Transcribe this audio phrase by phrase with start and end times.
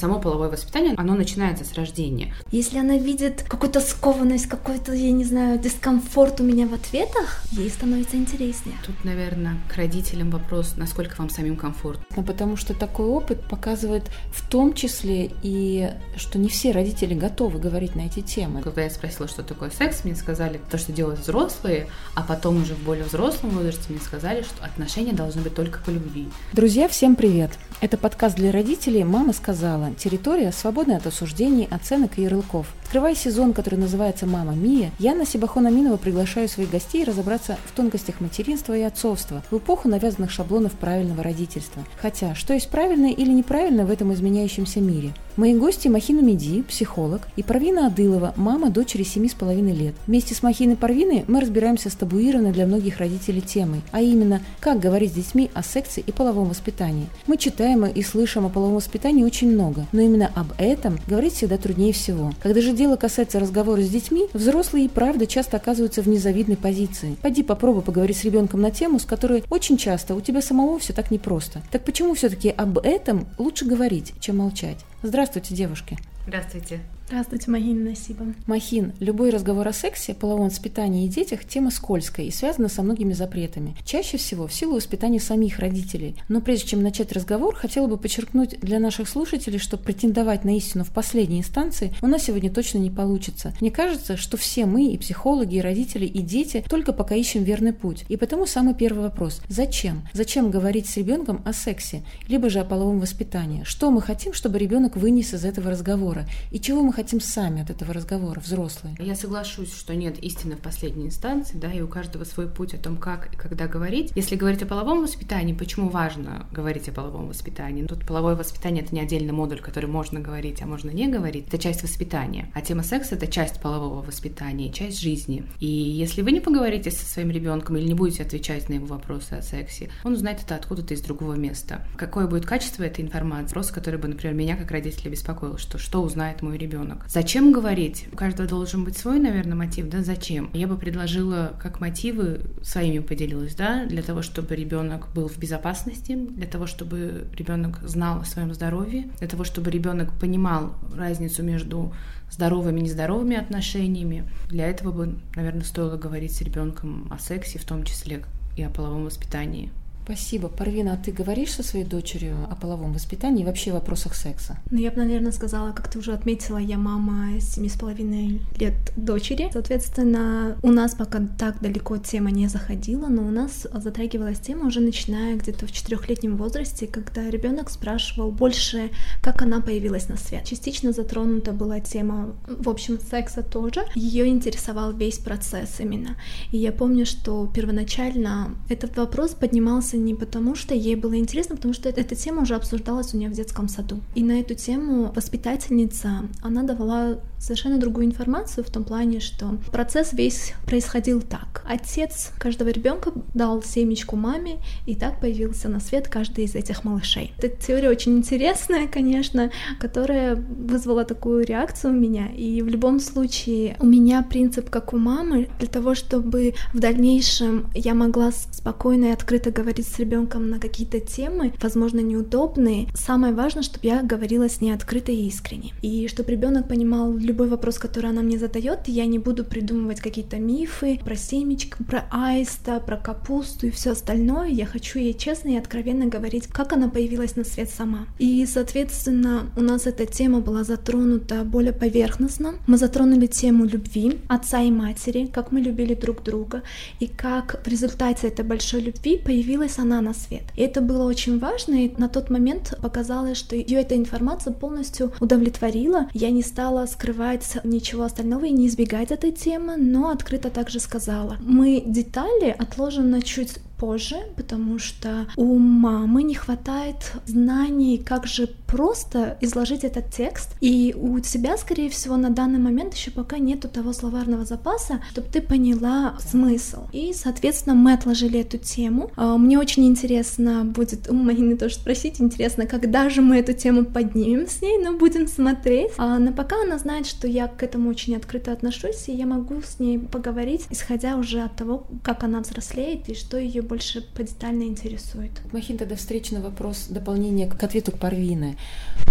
[0.00, 2.32] Само половое воспитание, оно начинается с рождения.
[2.52, 7.68] Если она видит какую-то скованность, какой-то, я не знаю, дискомфорт у меня в ответах, ей
[7.68, 8.76] становится интереснее.
[8.86, 12.04] Тут, наверное, к родителям вопрос, насколько вам самим комфортно.
[12.14, 17.58] Ну, потому что такой опыт показывает в том числе и, что не все родители готовы
[17.58, 18.62] говорить на эти темы.
[18.62, 22.76] Когда я спросила, что такое секс, мне сказали то, что делают взрослые, а потом уже
[22.76, 26.28] в более взрослом возрасте мне сказали, что отношения должны быть только по любви.
[26.52, 27.50] Друзья, всем привет!
[27.80, 32.66] Это подкаст для родителей «Мама сказала» территория, свободная от осуждений, оценок и ярлыков.
[32.88, 38.22] Открывая сезон, который называется «Мама Мия», я, Наси Бахона-Минова, приглашаю своих гостей разобраться в тонкостях
[38.22, 41.84] материнства и отцовства в эпоху навязанных шаблонов правильного родительства.
[42.00, 45.12] Хотя, что есть правильное или неправильное в этом изменяющемся мире?
[45.36, 49.94] Мои гости Махина Меди, психолог, и Парвина Адылова, мама дочери семи с половиной лет.
[50.06, 54.80] Вместе с Махиной Парвиной мы разбираемся с табуированной для многих родителей темой, а именно, как
[54.80, 57.06] говорить с детьми о сексе и половом воспитании.
[57.28, 61.56] Мы читаем и слышим о половом воспитании очень много, но именно об этом говорить всегда
[61.58, 62.32] труднее всего.
[62.42, 67.16] Когда же дело касается разговора с детьми, взрослые и правда часто оказываются в незавидной позиции.
[67.20, 70.92] Пойди попробуй поговорить с ребенком на тему, с которой очень часто у тебя самого все
[70.92, 71.60] так непросто.
[71.72, 74.78] Так почему все-таки об этом лучше говорить, чем молчать?
[75.02, 75.98] Здравствуйте, девушки.
[76.26, 76.80] Здравствуйте.
[77.08, 78.26] Здравствуйте, Махин Насиба.
[78.46, 83.14] Махин, любой разговор о сексе, половом воспитании и детях– тема скользкая и связана со многими
[83.14, 83.74] запретами.
[83.82, 86.16] Чаще всего в силу воспитания самих родителей.
[86.28, 90.84] Но прежде чем начать разговор, хотела бы подчеркнуть для наших слушателей, что претендовать на истину
[90.84, 93.54] в последней инстанции у нас сегодня точно не получится.
[93.58, 97.72] Мне кажется, что все мы, и психологи, и родители, и дети, только пока ищем верный
[97.72, 98.04] путь.
[98.10, 100.06] И потому самый первый вопрос– зачем?
[100.12, 103.62] Зачем говорить с ребенком о сексе, либо же о половом воспитании?
[103.64, 106.26] Что мы хотим, чтобы ребенок вынес из этого разговора?
[106.50, 108.96] И чего мы хотим сами от этого разговора, взрослые.
[108.98, 112.76] Я соглашусь, что нет истины в последней инстанции, да, и у каждого свой путь о
[112.76, 114.10] том, как и когда говорить.
[114.16, 117.86] Если говорить о половом воспитании, почему важно говорить о половом воспитании?
[117.86, 121.46] Тут половое воспитание— это не отдельный модуль, который можно говорить, а можно не говорить.
[121.46, 122.50] Это часть воспитания.
[122.52, 125.44] А тема секса— это часть полового воспитания, часть жизни.
[125.60, 129.34] И если вы не поговорите со своим ребенком или не будете отвечать на его вопросы
[129.34, 131.86] о сексе, он узнает это откуда-то из другого места.
[131.96, 133.50] Какое будет качество этой информации?
[133.50, 136.87] Вопрос, который бы, например, меня как родителя беспокоил, что что узнает мой ребенок.
[137.08, 138.06] Зачем говорить?
[138.12, 140.50] У каждого должен быть свой, наверное, мотив, да, зачем?
[140.52, 146.14] Я бы предложила как мотивы, своими поделилась, да, для того, чтобы ребенок был в безопасности,
[146.14, 151.92] для того, чтобы ребенок знал о своем здоровье, для того, чтобы ребенок понимал разницу между
[152.30, 154.28] здоровыми и нездоровыми отношениями.
[154.48, 158.24] Для этого бы, наверное, стоило говорить с ребенком о сексе, в том числе
[158.56, 159.70] и о половом воспитании.
[160.08, 160.48] Спасибо.
[160.48, 164.56] Парвина, а ты говоришь со своей дочерью о половом воспитании и вообще вопросах секса?
[164.70, 168.72] Ну, я бы, наверное, сказала, как ты уже отметила, я мама семи с половиной лет
[168.96, 169.50] дочери.
[169.52, 174.80] Соответственно, у нас пока так далеко тема не заходила, но у нас затрагивалась тема уже
[174.80, 178.88] начиная где-то в четырехлетнем возрасте, когда ребенок спрашивал больше,
[179.20, 180.44] как она появилась на свет.
[180.44, 183.84] Частично затронута была тема, в общем, секса тоже.
[183.94, 186.16] Ее интересовал весь процесс именно.
[186.50, 191.74] И я помню, что первоначально этот вопрос поднимался не потому, что ей было интересно, потому
[191.74, 194.00] что эта тема уже обсуждалась у нее в детском саду.
[194.14, 200.12] И на эту тему воспитательница, она давала совершенно другую информацию в том плане, что процесс
[200.12, 201.64] весь происходил так.
[201.66, 207.32] Отец каждого ребенка дал семечку маме, и так появился на свет каждый из этих малышей.
[207.38, 212.28] Эта теория очень интересная, конечно, которая вызвала такую реакцию у меня.
[212.28, 217.70] И в любом случае у меня принцип как у мамы, для того, чтобы в дальнейшем
[217.74, 223.62] я могла спокойно и открыто говорить с ребенком на какие-то темы, возможно, неудобные, самое важное,
[223.62, 225.72] чтобы я говорила с ней открыто и искренне.
[225.82, 230.38] И чтобы ребенок понимал любой вопрос, который она мне задает, я не буду придумывать какие-то
[230.38, 234.48] мифы про семечко, про аиста, про капусту и все остальное.
[234.48, 238.06] Я хочу ей честно и откровенно говорить, как она появилась на свет сама.
[238.18, 242.54] И, соответственно, у нас эта тема была затронута более поверхностно.
[242.66, 246.62] Мы затронули тему любви отца и матери, как мы любили друг друга,
[247.00, 250.44] и как в результате этой большой любви появилась она на свет.
[250.54, 255.12] И это было очень важно, и на тот момент показалось, что ее эта информация полностью
[255.20, 256.08] удовлетворила.
[256.14, 261.36] Я не стала скрывать ничего остального и не избегать этой темы, но открыто также сказала.
[261.40, 268.48] Мы детали отложим на чуть позже, потому что у мамы не хватает знаний, как же
[268.66, 273.68] просто изложить этот текст, и у тебя, скорее всего, на данный момент еще пока нету
[273.68, 276.82] того словарного запаса, чтобы ты поняла смысл.
[276.92, 279.10] И, соответственно, мы отложили эту тему.
[279.16, 283.84] А, мне очень интересно будет у Марины тоже спросить, интересно, когда же мы эту тему
[283.84, 285.92] поднимем с ней, но будем смотреть.
[285.96, 289.62] А, но пока она знает, что я к этому очень открыто отношусь, и я могу
[289.62, 294.64] с ней поговорить, исходя уже от того, как она взрослеет и что ее больше подетально
[294.64, 295.30] интересует.
[295.52, 298.56] Махин, тогда встречный вопрос, дополнение к ответу к Парвины.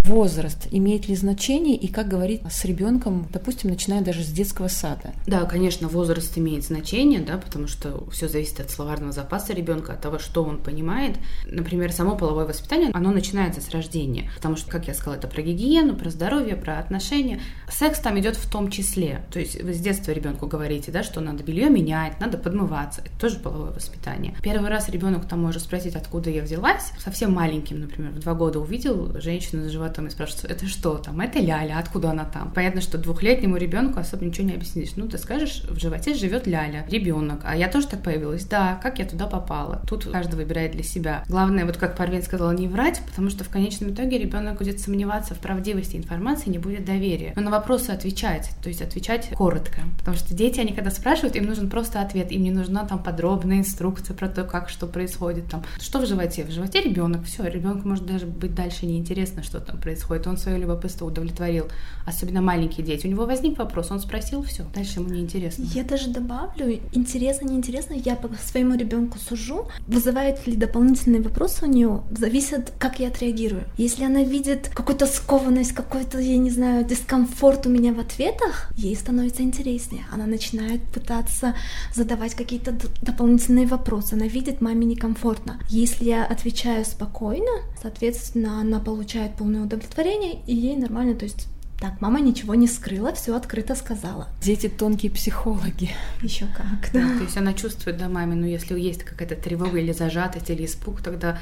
[0.06, 5.14] Возраст имеет ли значение и как говорить с ребенком, допустим, начиная даже с детского сада?
[5.28, 10.02] Да, конечно, возраст имеет значение, да, потому что все зависит от словарного запаса ребенка, от
[10.02, 11.18] того, что он понимает.
[11.46, 15.42] Например, само половое воспитание, оно начинается с рождения, потому что, как я сказала, это про
[15.42, 17.42] гигиену, про здоровье, про отношения.
[17.70, 19.26] Секс там идет в том числе.
[19.32, 23.02] То есть вы с детства ребенку говорите, да, что надо белье менять, надо подмываться.
[23.02, 24.34] Это тоже половое воспитание.
[24.48, 26.94] Первый раз ребенок там может спросить, откуда я взялась.
[27.04, 31.20] Совсем маленьким, например, в два года увидел женщину с животом и спрашивает, это что там?
[31.20, 32.54] Это ляля, откуда она там?
[32.54, 34.92] Понятно, что двухлетнему ребенку особо ничего не объяснишь.
[34.96, 37.42] Ну, ты скажешь, в животе живет ляля, ребенок.
[37.44, 38.46] А я тоже так появилась.
[38.46, 39.82] Да, как я туда попала?
[39.86, 41.26] Тут каждый выбирает для себя.
[41.28, 45.36] Главное, вот как Парвин сказала, не врать, потому что в конечном итоге ребенок будет сомневаться
[45.36, 47.34] в правдивости информации, не будет доверия.
[47.36, 49.82] Но на вопросы отвечать, то есть отвечать коротко.
[50.00, 53.58] Потому что дети, они когда спрашивают, им нужен просто ответ, им не нужна там подробная
[53.58, 55.64] инструкция про то, как что происходит там.
[55.80, 56.44] Что в животе?
[56.44, 60.28] В животе ребенок, все, ребенку может даже быть дальше неинтересно, что там происходит.
[60.28, 61.66] Он свое любопытство удовлетворил.
[62.06, 63.08] Особенно маленькие дети.
[63.08, 65.64] У него возник вопрос, он спросил, все, дальше ему неинтересно.
[65.74, 71.68] Я даже добавлю, интересно, неинтересно, я по своему ребенку сужу, вызывает ли дополнительные вопросы у
[71.68, 73.64] нее, зависит, как я отреагирую.
[73.78, 78.96] Если она видит какую-то скованность, какой-то, я не знаю, дискомфорт у меня в ответах, ей
[78.96, 80.06] становится интереснее.
[80.14, 81.56] Она начинает пытаться
[81.96, 84.14] задавать какие-то дополнительные вопросы.
[84.14, 85.60] Она видит, маме некомфортно.
[85.70, 91.48] Если я отвечаю спокойно, соответственно, она получает полное удовлетворение, и ей нормально, то есть
[91.80, 94.30] так, мама ничего не скрыла, все открыто сказала.
[94.42, 95.92] Дети тонкие психологи.
[96.24, 97.08] Еще как, да.
[97.08, 97.18] да.
[97.18, 101.02] То есть она чувствует, да, маме, ну если есть какая-то тревога или зажатость, или испуг,
[101.02, 101.38] тогда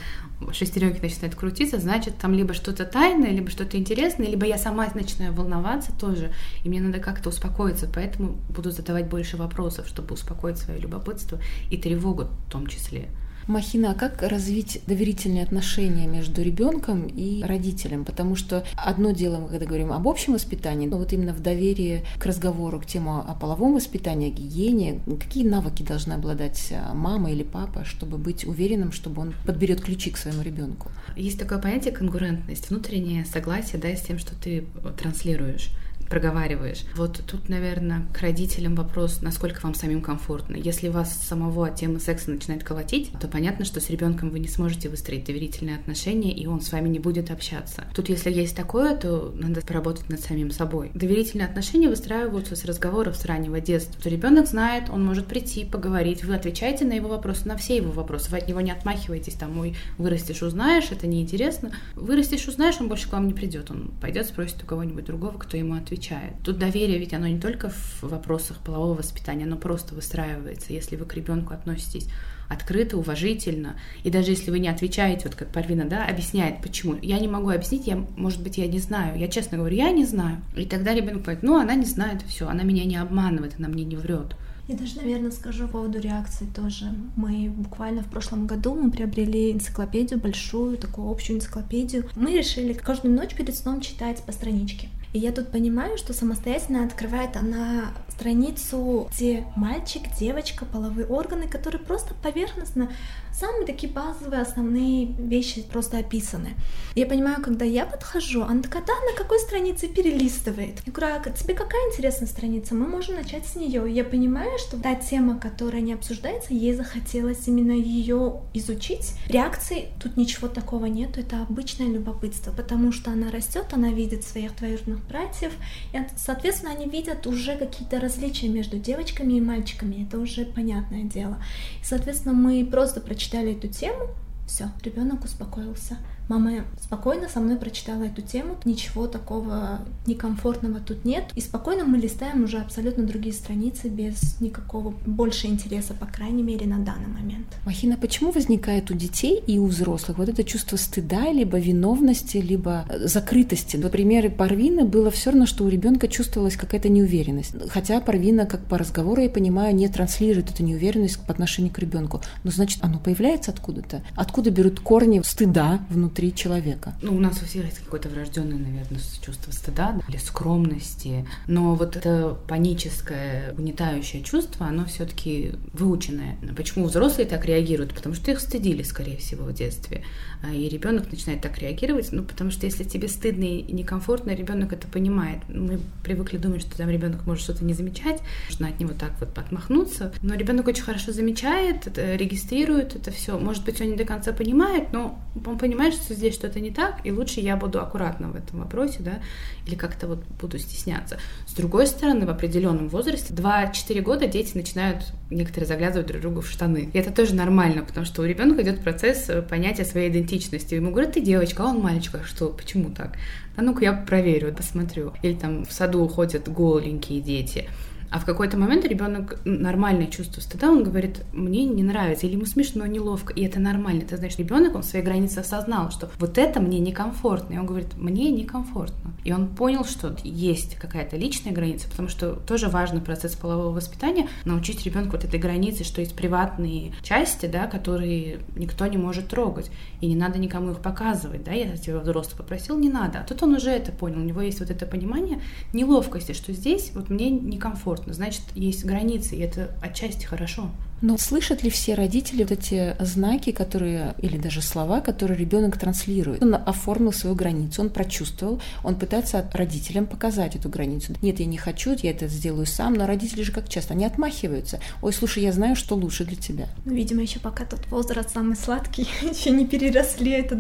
[0.52, 5.34] шестеренки начинают крутиться, значит, там либо что-то тайное, либо что-то интересное, либо я сама начинаю
[5.34, 6.34] волноваться тоже,
[6.66, 11.40] и мне надо как-то успокоиться, поэтому буду задавать больше вопросов, чтобы успокоить свое любопытство
[11.72, 13.08] и тревогу в том числе.
[13.48, 18.04] Махина, а как развить доверительные отношения между ребенком и родителем?
[18.04, 22.04] Потому что одно дело, мы когда говорим об общем воспитании, но вот именно в доверии
[22.18, 27.32] к разговору, к тему о половом воспитании, о гигиене, какие навыки должны обладать а, мама
[27.32, 30.90] или папа, чтобы быть уверенным, чтобы он подберет ключи к своему ребенку?
[31.16, 34.66] Есть такое понятие конкурентность, внутреннее согласие да, с тем, что ты
[34.98, 35.70] транслируешь
[36.10, 36.84] проговариваешь.
[36.96, 40.56] Вот тут, наверное, к родителям вопрос, насколько вам самим комфортно.
[40.56, 44.90] Если вас самого тема секса начинает колотить, то понятно, что с ребенком вы не сможете
[44.90, 47.86] выстроить доверительные отношения, и он с вами не будет общаться.
[47.94, 50.92] Тут, если есть такое, то надо поработать над самим собой.
[50.94, 54.02] Доверительные отношения выстраиваются с разговоров с раннего детства.
[54.02, 57.92] То ребенок знает, он может прийти, поговорить, вы отвечаете на его вопросы, на все его
[57.92, 61.72] вопросы, вы от него не отмахиваетесь, там, ой, вырастешь, узнаешь, это неинтересно.
[61.96, 65.58] Вырастешь, узнаешь, он больше к вам не придет, он пойдет, спросит у кого-нибудь другого, кто
[65.58, 66.34] ему ответит отвечает.
[66.44, 70.74] Тут доверие ведь оно не только в вопросах полового воспитания, оно просто выстраивается.
[70.74, 72.08] Если вы к ребенку относитесь
[72.48, 76.96] открыто, уважительно, и даже если вы не отвечаете, вот как Парвина, да, объясняет, почему.
[77.02, 79.18] Я не могу объяснить, я, может быть, я не знаю.
[79.18, 80.38] Я честно говорю, я не знаю.
[80.56, 83.84] И тогда ребенок говорит, ну, она не знает, все, она меня не обманывает, она мне
[83.84, 84.36] не врет.
[84.68, 86.86] Я даже, наверное, скажу по поводу реакции тоже.
[87.16, 92.10] Мы буквально в прошлом году мы приобрели энциклопедию, большую, такую общую энциклопедию.
[92.16, 94.90] Мы решили каждую ночь перед сном читать по страничке.
[95.16, 101.82] И я тут понимаю, что самостоятельно открывает она страницу, где мальчик, девочка, половые органы, которые
[101.82, 102.92] просто поверхностно
[103.38, 106.52] Самые такие базовые, основные вещи просто описаны.
[106.96, 110.82] Я понимаю, когда я подхожу, она такая, да, на какой странице перелистывает.
[110.86, 112.76] Я говорю, а тебе какая интересная страница?
[112.76, 113.92] Мы можем начать с нее.
[113.92, 119.12] Я понимаю, что та тема, которая не обсуждается, ей захотелось именно ее изучить.
[119.28, 124.56] Реакции тут ничего такого нет, это обычное любопытство, потому что она растет, она видит своих
[124.56, 125.52] двоюродных братьев,
[125.94, 131.38] и, соответственно, они видят уже какие-то различия между девочками и мальчиками, это уже понятное дело.
[131.82, 134.10] И, соответственно, мы просто прочитали прочитали эту тему,
[134.46, 135.98] все, ребенок успокоился.
[136.28, 141.26] Мама спокойно со мной прочитала эту тему, ничего такого некомфортного тут нет.
[141.36, 146.66] И спокойно мы листаем уже абсолютно другие страницы без никакого больше интереса, по крайней мере,
[146.66, 147.46] на данный момент.
[147.66, 152.86] Махина, почему возникает у детей и у взрослых вот это чувство стыда, либо виновности, либо
[152.90, 153.78] э, закрытости?
[153.78, 157.54] На примере Парвины было все равно, что у ребенка чувствовалась какая-то неуверенность.
[157.70, 162.22] Хотя Парвина, как по разговору, я понимаю, не транслирует эту неуверенность по отношению к ребенку.
[162.44, 164.02] Но значит, оно появляется откуда-то.
[164.16, 166.94] Откуда берут корни стыда внутри внутри человека.
[167.02, 171.98] Ну, у нас у всех есть какое-то врожденное, наверное, чувство стыда или скромности, но вот
[171.98, 176.38] это паническое, угнетающее чувство, оно все-таки выученное.
[176.56, 177.94] Почему взрослые так реагируют?
[177.94, 180.04] Потому что их стыдили, скорее всего, в детстве.
[180.46, 184.74] А, и ребенок начинает так реагировать, ну, потому что если тебе стыдно и некомфортно, ребенок
[184.74, 185.40] это понимает.
[185.50, 189.38] Мы привыкли думать, что там ребенок может что-то не замечать, можно от него так вот
[189.38, 190.14] отмахнуться.
[190.22, 193.40] Но ребенок очень хорошо замечает, это, регистрирует это все.
[193.40, 197.06] Может быть, он не до конца понимает, но он понимает, что здесь что-то не так,
[197.06, 199.20] и лучше я буду аккуратна в этом вопросе, да,
[199.66, 201.18] или как-то вот буду стесняться.
[201.48, 206.50] С другой стороны, в определенном возрасте, 2-4 года дети начинают некоторые заглядывать друг другу в
[206.50, 206.90] штаны.
[206.94, 210.35] И это тоже нормально, потому что у ребенка идет процесс э, понятия своей идентичности.
[210.76, 213.18] Ему говорят, ты девочка, а он мальчик, а что, почему так?
[213.56, 215.14] А ну-ка я проверю, посмотрю.
[215.22, 217.70] Или там в саду ходят голенькие дети.
[218.16, 222.46] А в какой-то момент ребенок нормальное чувство стыда, он говорит, мне не нравится, или ему
[222.46, 224.04] смешно, неловко, и это нормально.
[224.04, 227.56] Это значит, ребенок, он свои границы осознал, что вот это мне некомфортно.
[227.56, 229.12] И он говорит, мне некомфортно.
[229.26, 234.30] И он понял, что есть какая-то личная граница, потому что тоже важный процесс полового воспитания,
[234.46, 239.70] научить ребенку вот этой границе, что есть приватные части, да, которые никто не может трогать,
[240.00, 243.20] и не надо никому их показывать, да, я тебя взрослый попросил, не надо.
[243.20, 245.42] А тут он уже это понял, у него есть вот это понимание
[245.74, 250.70] неловкости, что здесь вот мне некомфортно комфортно, значит, есть границы, и это отчасти хорошо.
[251.02, 256.42] Но слышат ли все родители вот эти знаки, которые, или даже слова, которые ребенок транслирует?
[256.42, 261.14] Он оформил свою границу, он прочувствовал, он пытается родителям показать эту границу.
[261.22, 264.80] Нет, я не хочу, я это сделаю сам, но родители же как часто, они отмахиваются.
[265.02, 266.70] Ой, слушай, я знаю, что лучше для тебя.
[266.86, 270.60] Ну, видимо, еще пока тот возраст самый сладкий, еще не переросли этот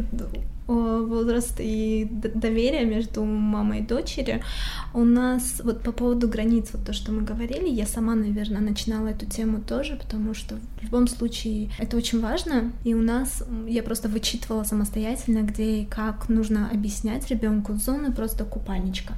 [0.68, 4.42] возраст и доверие между мамой и дочерью.
[4.94, 9.08] У нас вот по поводу границ, вот то, что мы говорили, я сама, наверное, начинала
[9.08, 12.72] эту тему тоже, потому что в любом случае это очень важно.
[12.84, 18.46] И у нас я просто вычитывала самостоятельно, где и как нужно объяснять ребенку зоны просто
[18.46, 19.14] купальничка.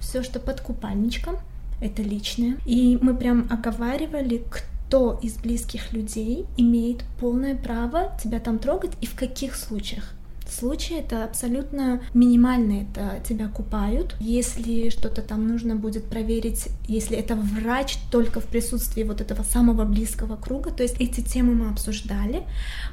[0.00, 1.36] Все, что под купальничком,
[1.80, 2.56] это личное.
[2.66, 9.06] И мы прям оговаривали, кто из близких людей имеет полное право тебя там трогать и
[9.06, 10.14] в каких случаях
[10.52, 14.16] случае это абсолютно минимально, это тебя купают.
[14.20, 19.84] Если что-то там нужно будет проверить, если это врач только в присутствии вот этого самого
[19.84, 22.42] близкого круга, то есть эти темы мы обсуждали,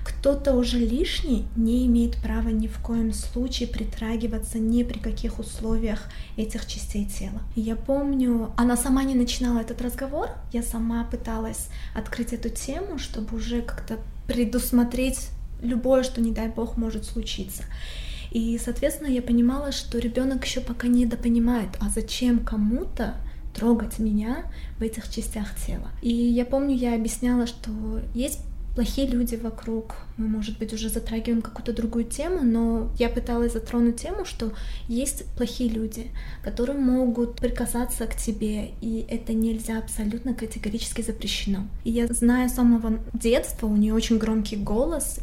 [0.03, 6.03] кто-то уже лишний не имеет права ни в коем случае притрагиваться ни при каких условиях
[6.37, 7.41] этих частей тела.
[7.55, 13.37] Я помню, она сама не начинала этот разговор, я сама пыталась открыть эту тему, чтобы
[13.37, 13.97] уже как-то
[14.27, 15.29] предусмотреть
[15.61, 17.63] любое, что, не дай бог, может случиться.
[18.31, 23.15] И, соответственно, я понимала, что ребенок еще пока недопонимает, а зачем кому-то
[23.55, 24.43] трогать меня
[24.77, 25.89] в этих частях тела.
[26.01, 27.71] И я помню, я объясняла, что
[28.13, 28.41] есть
[28.75, 34.01] плохие люди вокруг, мы, может быть, уже затрагиваем какую-то другую тему, но я пыталась затронуть
[34.01, 34.53] тему, что
[34.87, 36.11] есть плохие люди,
[36.43, 41.67] которые могут прикасаться к тебе, и это нельзя абсолютно категорически запрещено.
[41.83, 45.19] И я знаю с самого детства, у нее очень громкий голос,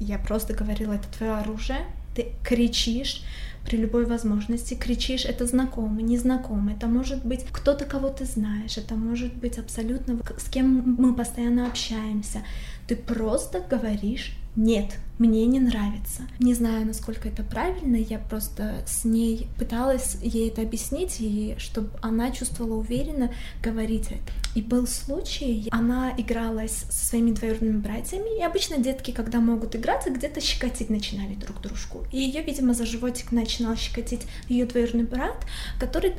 [0.00, 3.22] я просто говорила, это твое оружие, ты кричишь
[3.64, 8.94] при любой возможности, кричишь, это знакомый, незнакомый, это может быть кто-то, кого ты знаешь, это
[8.94, 12.40] может быть абсолютно с кем мы постоянно общаемся.
[12.86, 16.22] Ты просто говоришь нет, мне не нравится.
[16.38, 21.90] Не знаю, насколько это правильно, я просто с ней пыталась ей это объяснить, и чтобы
[22.02, 23.30] она чувствовала уверенно
[23.62, 24.32] говорить это.
[24.54, 30.10] И был случай, она игралась со своими двоюродными братьями, и обычно детки, когда могут играться,
[30.10, 32.04] где-то щекотить начинали друг дружку.
[32.12, 35.44] И ее, видимо, за животик начинал щекотить ее двоюродный брат,
[35.80, 36.12] который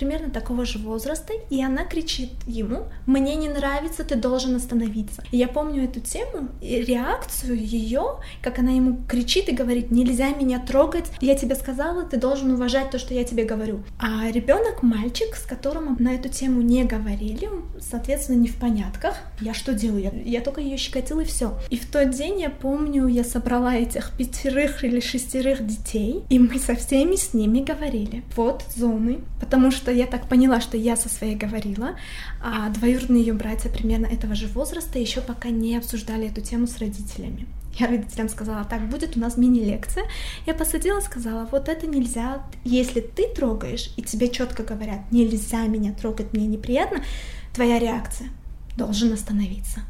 [0.00, 5.22] примерно такого же возраста, и она кричит ему, мне не нравится, ты должен остановиться.
[5.30, 10.30] И я помню эту тему, и реакцию ее, как она ему кричит и говорит, нельзя
[10.30, 13.82] меня трогать, я тебе сказала, ты должен уважать то, что я тебе говорю.
[13.98, 17.48] А ребенок, мальчик, с которым на эту тему не говорили,
[17.80, 20.02] соответственно, не в понятках, я что делаю?
[20.02, 21.58] Я, я только ее щекотила и все.
[21.70, 26.58] И в тот день я помню, я собрала этих пятерых или шестерых детей, и мы
[26.58, 28.22] со всеми с ними говорили.
[28.36, 31.96] Вот зоны, потому что я так поняла, что я со своей говорила,
[32.42, 36.78] а двоюродные ее братья примерно этого же возраста еще пока не обсуждали эту тему с
[36.78, 37.46] родителями.
[37.78, 40.04] Я родителям сказала, так, будет у нас мини-лекция.
[40.46, 45.92] Я посадила, сказала, вот это нельзя, если ты трогаешь, и тебе четко говорят, нельзя меня
[45.92, 47.02] трогать, мне неприятно,
[47.54, 48.28] твоя реакция
[48.76, 49.80] должен остановиться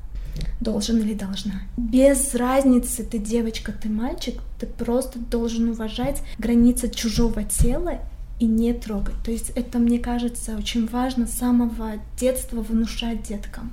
[0.60, 1.62] должен или должна.
[1.76, 7.98] Без разницы, ты девочка, ты мальчик, ты просто должен уважать границы чужого тела
[8.38, 9.16] и не трогать.
[9.24, 13.72] То есть это, мне кажется, очень важно с самого детства внушать деткам.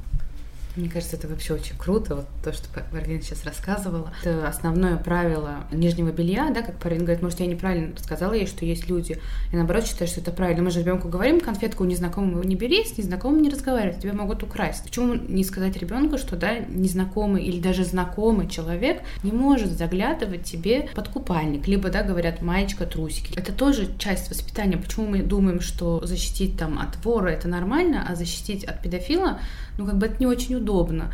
[0.78, 4.14] Мне кажется, это вообще очень круто, вот то, что Парвин сейчас рассказывала.
[4.22, 8.64] Это основное правило нижнего белья, да, как Парвин говорит, может, я неправильно рассказала ей, что
[8.64, 9.20] есть люди.
[9.52, 10.62] И наоборот считаю, что это правильно.
[10.64, 14.84] Мы же ребенку говорим, конфетку незнакомому не бери, с незнакомым не разговаривай, тебя могут украсть.
[14.84, 20.90] Почему не сказать ребенку, что да, незнакомый или даже знакомый человек не может заглядывать тебе
[20.94, 23.38] под купальник, либо, да, говорят, маечка, трусики.
[23.38, 24.78] Это тоже часть воспитания.
[24.78, 29.40] Почему мы думаем, что защитить там от вора это нормально, а защитить от педофила,
[29.78, 31.12] ну, как бы это не очень удобно.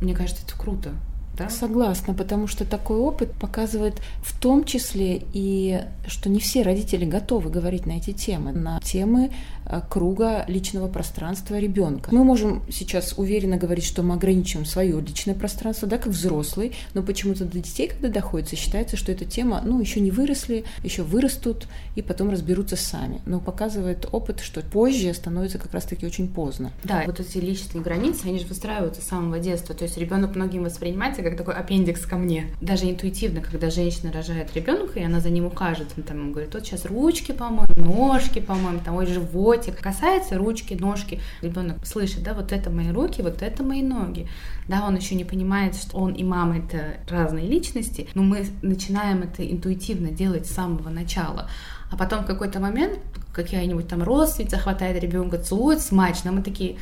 [0.00, 0.92] Мне кажется, это круто.
[1.36, 1.48] Да?
[1.48, 7.50] Согласна, потому что такой опыт показывает в том числе и, что не все родители готовы
[7.50, 9.30] говорить на эти темы, на темы
[9.66, 12.10] Э, круга личного пространства ребенка.
[12.12, 17.02] Мы можем сейчас уверенно говорить, что мы ограничиваем свое личное пространство, да, как взрослый, но
[17.02, 21.66] почему-то до детей, когда доходится, считается, что эта тема, ну, еще не выросли, еще вырастут
[21.96, 23.22] и потом разберутся сами.
[23.24, 26.70] Но показывает опыт, что позже становится как раз-таки очень поздно.
[26.84, 29.74] Да, вот эти личные границы, они же выстраиваются с самого детства.
[29.74, 32.50] То есть ребенок многим воспринимается как такой аппендикс ко мне.
[32.60, 36.64] Даже интуитивно, когда женщина рожает ребенка, и она за ним ухаживает, он там говорит, вот
[36.64, 42.34] сейчас ручки помоем, ножки помоем, там ой, живот животик касается ручки, ножки, ребенок слышит, да,
[42.34, 44.28] вот это мои руки, вот это мои ноги.
[44.68, 49.22] Да, он еще не понимает, что он и мама это разные личности, но мы начинаем
[49.22, 51.48] это интуитивно делать с самого начала.
[51.90, 52.98] А потом в какой-то момент
[53.32, 56.76] какая-нибудь там родственница хватает ребенка, целует смачно, мы такие,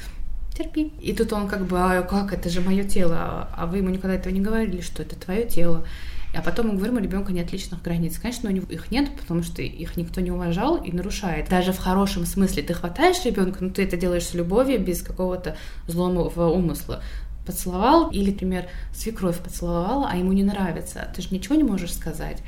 [0.55, 0.93] терпи.
[1.01, 4.15] И тут он как бы, а как, это же мое тело, а вы ему никогда
[4.17, 5.85] этого не говорили, что это твое тело.
[6.35, 8.19] А потом мы говорим, у ребенка нет личных границ.
[8.19, 11.51] Конечно, у него их нет, потому что их никто не уважал и нарушает.
[11.51, 15.57] Даже в хорошем смысле ты хватаешь ребенка, но ты это делаешь с любовью, без какого-то
[15.87, 17.03] злого умысла
[17.45, 22.39] поцеловал, или, например, свекровь поцеловала, а ему не нравится, ты же ничего не можешь сказать.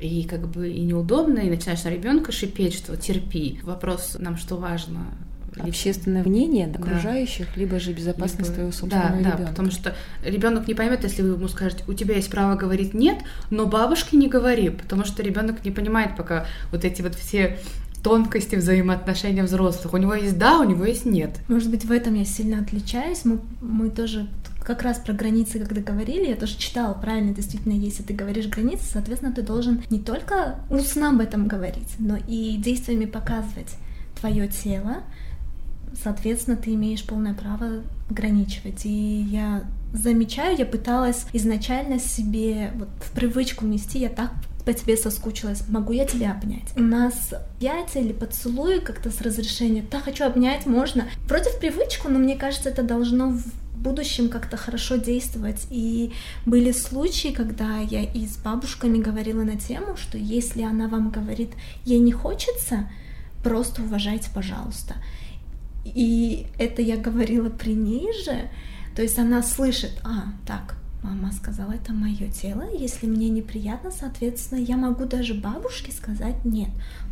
[0.00, 3.60] И как бы и неудобно, и начинаешь на ребенка шипеть, что терпи.
[3.62, 5.04] Вопрос нам что важно,
[5.58, 7.60] общественное мнение окружающих, да.
[7.60, 8.54] либо же безопасность либо...
[8.54, 9.38] твоего собственного да, ребенка.
[9.38, 12.94] Да, потому что ребенок не поймет, если вы ему скажете, у тебя есть право говорить
[12.94, 13.18] нет,
[13.50, 17.58] но бабушке не говори, потому что ребенок не понимает пока вот эти вот все
[18.02, 19.92] тонкости взаимоотношений взрослых.
[19.92, 21.38] У него есть да, у него есть нет.
[21.48, 23.24] Может быть, в этом я сильно отличаюсь.
[23.24, 24.28] Мы, мы тоже
[24.64, 28.84] как раз про границы, когда говорили, я тоже читала, правильно, действительно, если ты говоришь границы,
[28.84, 33.74] соответственно, ты должен не только устно об этом говорить, но и действиями показывать
[34.20, 34.98] твое тело,
[36.02, 38.84] соответственно, ты имеешь полное право ограничивать.
[38.84, 44.32] И я замечаю, я пыталась изначально себе вот в привычку внести, я так
[44.64, 46.68] по тебе соскучилась, могу я тебя обнять?
[46.76, 51.06] У нас объятия или поцелуи как-то с разрешения, да, хочу обнять, можно.
[51.26, 53.42] Вроде в привычку, но мне кажется, это должно в
[53.74, 55.66] будущем как-то хорошо действовать.
[55.70, 56.12] И
[56.46, 61.50] были случаи, когда я и с бабушками говорила на тему, что если она вам говорит,
[61.84, 62.88] ей не хочется,
[63.42, 64.96] просто уважайте, пожалуйста.
[65.84, 68.50] И это я говорила при ней же.
[68.94, 74.58] То есть она слышит, а, так, мама сказала, это мое тело, если мне неприятно, соответственно,
[74.60, 76.70] я могу даже бабушке сказать нет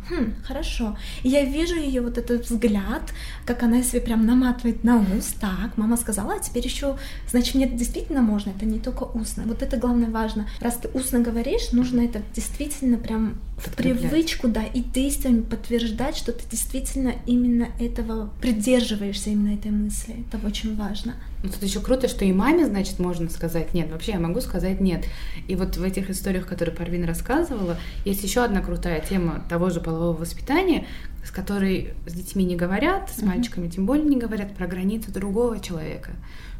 [0.09, 0.97] хм, хорошо.
[1.23, 3.13] И я вижу ее вот этот взгляд,
[3.45, 5.33] как она себе прям наматывает на ус.
[5.39, 6.97] Так, мама сказала, а теперь еще,
[7.29, 9.43] значит, мне действительно можно, это не только устно.
[9.45, 10.47] Вот это главное важно.
[10.59, 16.31] Раз ты устно говоришь, нужно это действительно прям в привычку, да, и действиями подтверждать, что
[16.31, 20.25] ты действительно именно этого придерживаешься, именно этой мысли.
[20.27, 21.15] Это очень важно.
[21.41, 23.89] Ну, тут еще круто, что и маме, значит, можно сказать нет.
[23.89, 25.05] Вообще я могу сказать нет.
[25.47, 29.79] И вот в этих историях, которые Парвин рассказывала, есть еще одна крутая тема того же
[29.79, 30.85] полового воспитания,
[31.23, 35.59] с которой с детьми не говорят, с мальчиками тем более не говорят про границы другого
[35.61, 36.11] человека.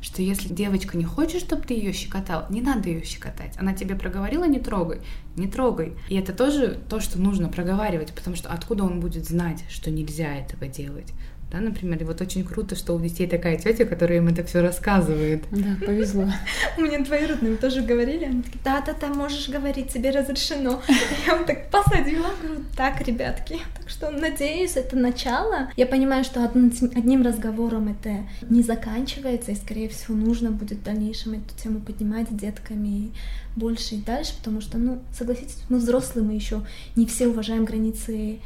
[0.01, 3.57] Что если девочка не хочет, чтобы ты ее щекотал, не надо ее щекотать.
[3.57, 4.99] Она тебе проговорила, не трогай,
[5.35, 5.93] не трогай.
[6.07, 10.35] И это тоже то, что нужно проговаривать, потому что откуда он будет знать, что нельзя
[10.35, 11.11] этого делать?
[11.51, 14.61] Да, например, и вот очень круто, что у детей такая тетя, которая им это все
[14.61, 15.43] рассказывает.
[15.49, 16.31] Да, повезло.
[16.77, 20.79] Мне двоюродные тоже говорили, они такие, да-да-да, можешь говорить, тебе разрешено.
[21.25, 23.57] Я вам так посадила, говорю, так, ребятки.
[23.75, 25.71] Так что, надеюсь, это начало.
[25.75, 31.33] Я понимаю, что одним разговором это не заканчивается, и, скорее всего, нужно будет в дальнейшем
[31.33, 33.11] эту тему поднимать с детками
[33.55, 36.61] больше и дальше, потому что, ну, согласитесь, мы взрослые, мы еще
[36.95, 38.39] не все уважаем границы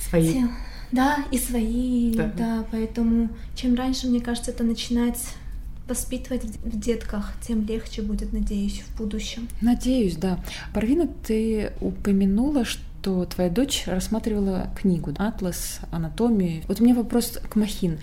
[0.00, 0.42] свои.
[0.94, 2.32] Да, и свои, да.
[2.36, 5.18] да, поэтому чем раньше, мне кажется, это начинать
[5.88, 9.48] воспитывать в детках, тем легче будет, надеюсь, в будущем.
[9.60, 10.38] Надеюсь, да.
[10.72, 16.62] Парвина, ты упомянула, что твоя дочь рассматривала книгу «Атлас анатомии».
[16.68, 17.98] Вот у меня вопрос к Махин.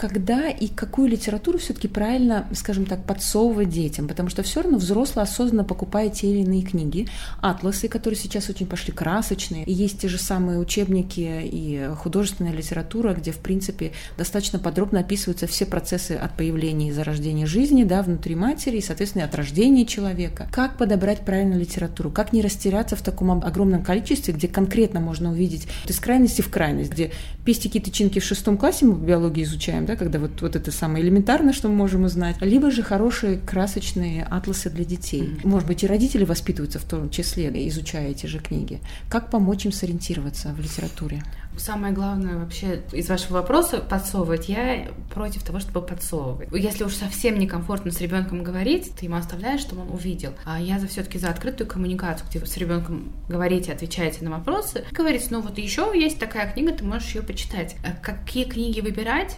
[0.00, 5.22] Когда и какую литературу все-таки правильно, скажем так, подсовывать детям, потому что все равно взрослый
[5.22, 7.06] осознанно покупает те или иные книги,
[7.42, 13.12] атласы, которые сейчас очень пошли красочные, и есть те же самые учебники и художественная литература,
[13.12, 18.34] где, в принципе, достаточно подробно описываются все процессы от появления и зарождения жизни, да, внутри
[18.34, 20.48] матери, и, соответственно, от рождения человека.
[20.50, 25.68] Как подобрать правильную литературу, как не растеряться в таком огромном количестве, где конкретно можно увидеть
[25.86, 27.12] из крайности в крайность, где
[27.44, 30.70] пестики и тычинки в шестом классе мы в биологии изучаем, да, когда вот, вот это
[30.70, 35.22] самое элементарное, что мы можем узнать, либо же хорошие красочные атласы для детей.
[35.22, 35.48] Mm-hmm.
[35.48, 38.78] Может быть, и родители воспитываются в том числе, изучая эти же книги.
[39.08, 41.24] Как помочь им сориентироваться в литературе?
[41.60, 44.48] Самое главное вообще из вашего вопроса подсовывать.
[44.48, 46.48] Я против того, чтобы подсовывать.
[46.52, 50.32] Если уж совсем некомфортно с ребенком говорить, ты ему оставляешь, чтобы он увидел.
[50.46, 54.84] А я за все-таки за открытую коммуникацию, где вы с ребенком говорите, отвечаете на вопросы.
[54.90, 57.76] Говорите, ну вот еще есть такая книга, ты можешь ее почитать.
[57.84, 59.36] А какие книги выбирать?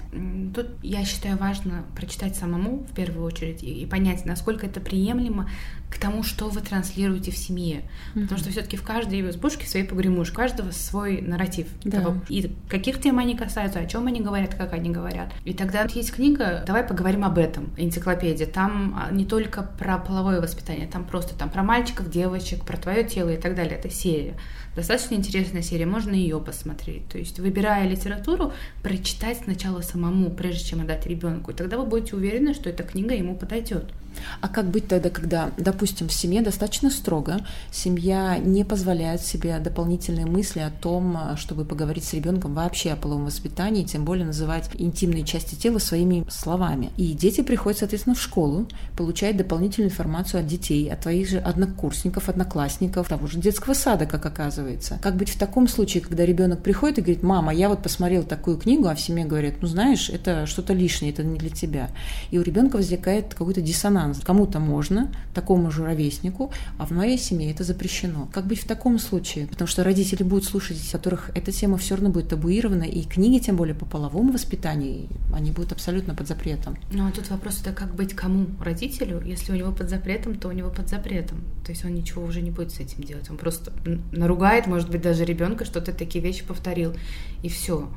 [0.55, 5.51] Тут я считаю важно прочитать самому в первую очередь и понять, насколько это приемлемо
[5.93, 7.83] к тому, что вы транслируете в семье.
[8.15, 8.23] Mm-hmm.
[8.23, 11.67] Потому что все-таки в каждой избушке свои погремушки, у каждого свой нарратив.
[11.85, 12.01] Да.
[12.01, 15.33] Того, и каких тем они касаются, о чем они говорят, как они говорят.
[15.45, 18.47] И тогда есть книга «Давай поговорим об этом», энциклопедия.
[18.47, 23.05] Там а, не только про половое воспитание, там просто там про мальчиков, девочек, про твое
[23.05, 23.77] тело и так далее.
[23.77, 24.35] Это серия.
[24.75, 27.07] Достаточно интересная серия, можно ее посмотреть.
[27.09, 31.51] То есть, выбирая литературу, прочитать сначала самому, прежде чем отдать ребенку.
[31.51, 33.93] И тогда вы будете уверены, что эта книга ему подойдет.
[34.41, 40.27] А как быть тогда, когда, допустим, в семье достаточно строго, семья не позволяет себе дополнительные
[40.27, 45.25] мысли о том, чтобы поговорить с ребенком вообще о половом воспитании, тем более называть интимные
[45.25, 46.91] части тела своими словами.
[46.97, 52.29] И дети приходят, соответственно, в школу, получают дополнительную информацию от детей, от твоих же однокурсников,
[52.29, 54.99] одноклассников, того же детского сада, как оказывается.
[55.03, 58.59] Как быть в таком случае, когда ребенок приходит и говорит, мама, я вот посмотрел такую
[58.59, 61.91] книгу, а в семье говорят, ну знаешь, это что-то лишнее, это не для тебя.
[62.31, 64.21] И у ребенка возникает какой-то диссонанс диссонанс.
[64.25, 68.29] Кому-то можно, такому же ровеснику, а в моей семье это запрещено.
[68.33, 69.47] Как быть в таком случае?
[69.47, 73.57] Потому что родители будут слушать, которых эта тема все равно будет табуирована, и книги, тем
[73.57, 76.77] более по половому воспитанию, они будут абсолютно под запретом.
[76.93, 78.47] Ну, а тут вопрос это как быть кому?
[78.61, 79.23] Родителю?
[79.25, 81.43] Если у него под запретом, то у него под запретом.
[81.65, 83.31] То есть он ничего уже не будет с этим делать.
[83.31, 83.73] Он просто
[84.13, 86.95] наругает, может быть, даже ребенка, что ты такие вещи повторил,
[87.43, 87.89] и все.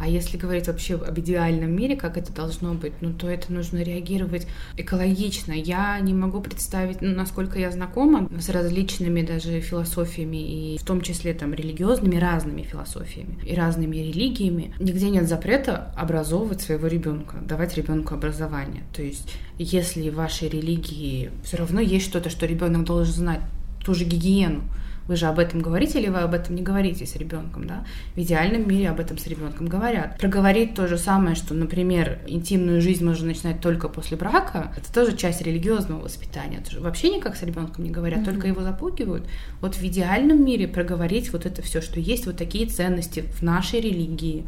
[0.00, 3.82] А если говорить вообще об идеальном мире, как это должно быть, ну то это нужно
[3.82, 4.46] реагировать
[4.78, 5.52] экологично.
[5.52, 11.02] Я не могу представить, ну, насколько я знакома с различными даже философиями, и в том
[11.02, 14.72] числе там религиозными, разными философиями и разными религиями.
[14.80, 18.84] Нигде нет запрета образовывать своего ребенка, давать ребенку образование.
[18.94, 23.40] То есть, если в вашей религии все равно есть что-то, что ребенок должен знать,
[23.84, 24.62] ту же гигиену,
[25.06, 27.84] вы же об этом говорите или вы об этом не говорите с ребенком, да?
[28.14, 30.18] В идеальном мире об этом с ребенком говорят.
[30.18, 35.16] Проговорить то же самое, что, например, интимную жизнь можно начинать только после брака, это тоже
[35.16, 36.58] часть религиозного воспитания.
[36.58, 38.24] Это же вообще никак с ребенком не говорят, mm-hmm.
[38.24, 39.26] только его запугивают.
[39.60, 43.80] Вот в идеальном мире проговорить вот это все, что есть вот такие ценности в нашей
[43.80, 44.46] религии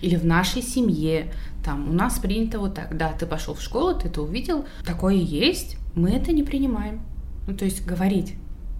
[0.00, 1.32] или в нашей семье,
[1.64, 5.14] там, у нас принято вот так, да, ты пошел в школу, ты это увидел, такое
[5.14, 7.00] есть, мы это не принимаем.
[7.46, 8.34] Ну, то есть говорить,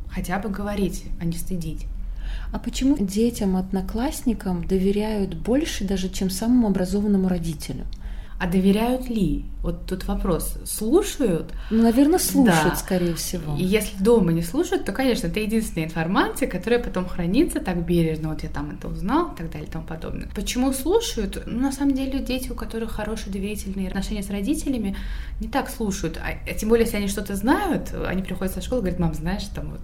[0.09, 1.87] хотя бы говорить, а не стыдить.
[2.53, 7.85] А почему детям, одноклассникам доверяют больше даже, чем самому образованному родителю?
[8.39, 9.45] А доверяют ли?
[9.65, 10.59] Вот тут вопрос.
[10.67, 11.55] Слушают?
[11.71, 12.77] Ну, наверное, слушают, да.
[12.77, 13.57] скорее всего.
[13.57, 18.29] И если дома не слушают, то, конечно, это единственная информация, которая потом хранится так бережно.
[18.29, 20.29] Вот я там это узнал и так далее и тому подобное.
[20.35, 21.43] Почему слушают?
[21.47, 24.99] Ну, на самом деле, дети, у которых хорошие доверительные отношения с родителями,
[25.41, 26.19] не так слушают.
[26.19, 29.15] А, а тем более, если они что-то знают, они приходят со школы и говорят, мам,
[29.15, 29.81] знаешь, там вот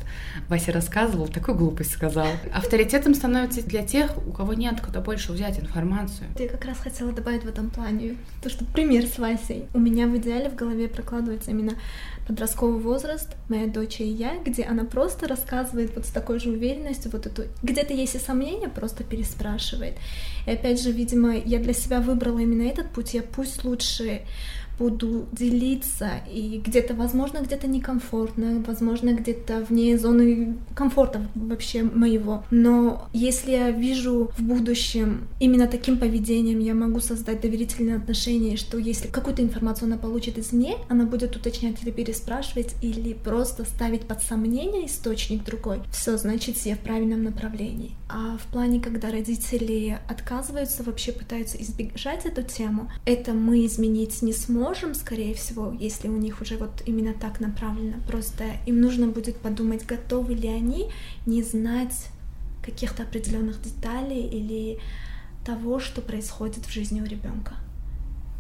[0.51, 2.29] Вася рассказывал, такую глупость сказал.
[2.53, 6.29] Авторитетом становится для тех, у кого нет куда больше взять информацию.
[6.37, 9.70] Ты как раз хотела добавить в этом плане то, что пример с Васей.
[9.73, 11.75] У меня в идеале в голове прокладывается именно
[12.27, 17.11] подростковый возраст, моя дочь и я, где она просто рассказывает вот с такой же уверенностью
[17.13, 17.45] вот эту...
[17.63, 19.95] Где-то есть и сомнения, просто переспрашивает.
[20.47, 24.23] И опять же, видимо, я для себя выбрала именно этот путь, я пусть лучше
[24.81, 32.45] буду делиться, и где-то, возможно, где-то некомфортно, возможно, где-то вне зоны комфорта вообще моего.
[32.51, 38.79] Но если я вижу в будущем именно таким поведением, я могу создать доверительные отношения, что
[38.79, 44.23] если какую-то информацию она получит извне, она будет уточнять или переспрашивать, или просто ставить под
[44.23, 47.93] сомнение источник другой, все, значит, все в правильном направлении.
[48.09, 54.33] А в плане, когда родители отказываются, вообще пытаются избежать эту тему, это мы изменить не
[54.33, 57.97] сможем, можем, скорее всего, если у них уже вот именно так направлено.
[58.07, 60.91] Просто им нужно будет подумать, готовы ли они
[61.27, 62.07] не знать
[62.63, 64.79] каких-то определенных деталей или
[65.45, 67.55] того, что происходит в жизни у ребенка.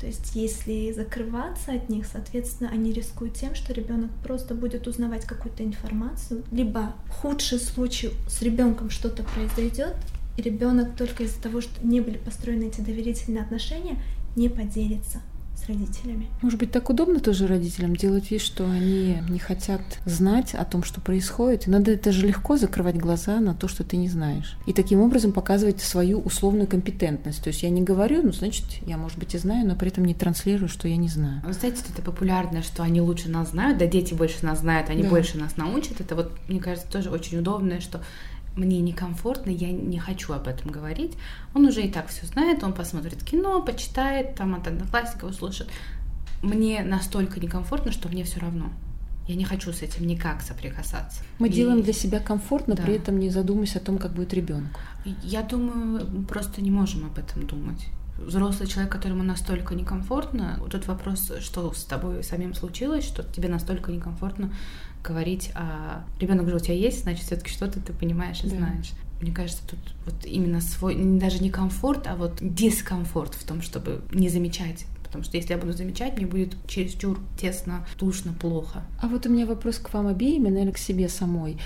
[0.01, 5.25] То есть, если закрываться от них, соответственно, они рискуют тем, что ребенок просто будет узнавать
[5.25, 9.97] какую-то информацию, либо в худший случай с ребенком что-то произойдет,
[10.38, 14.01] и ребенок только из-за того, что не были построены эти доверительные отношения,
[14.37, 15.21] не поделится
[15.61, 16.29] с родителями.
[16.42, 20.83] Может быть, так удобно тоже родителям делать вид, что они не хотят знать о том,
[20.83, 21.66] что происходит.
[21.66, 24.57] Надо это же легко закрывать глаза на то, что ты не знаешь.
[24.66, 27.42] И таким образом показывать свою условную компетентность.
[27.42, 30.05] То есть я не говорю, ну, значит, я, может быть, и знаю, но при этом
[30.05, 31.42] не транслирую, что я не знаю.
[31.44, 35.03] Вы знаете, это популярно, что они лучше нас знают, да, дети больше нас знают, они
[35.03, 35.09] да.
[35.09, 36.01] больше нас научат.
[36.01, 38.03] Это вот, мне кажется, тоже очень удобно, что
[38.57, 41.17] мне некомфортно, я не хочу об этом говорить.
[41.55, 45.69] Он уже и так все знает, он посмотрит кино, почитает, там от одноклассника услышит.
[46.43, 48.71] Мне настолько некомфортно, что мне все равно.
[49.29, 51.23] Я не хочу с этим никак соприкасаться.
[51.39, 51.53] Мы и...
[51.53, 52.83] делаем для себя комфортно, да.
[52.83, 54.81] при этом не задумываясь о том, как будет ребенок.
[55.23, 57.87] Я думаю, мы просто не можем об этом думать.
[58.19, 63.49] Взрослый человек, которому настолько некомфортно, вот этот вопрос, что с тобой самим случилось, что тебе
[63.49, 64.53] настолько некомфортно,
[65.03, 68.57] говорить о ребенок же у тебя есть, значит, все-таки что-то ты понимаешь и да.
[68.57, 68.93] знаешь.
[69.21, 74.03] Мне кажется, тут вот именно свой, даже не комфорт, а вот дискомфорт в том, чтобы
[74.13, 78.85] не замечать потому что если я буду замечать, мне будет чересчур тесно, душно, плохо.
[79.03, 81.59] А вот у меня вопрос к вам обеим, и, наверное, к себе самой.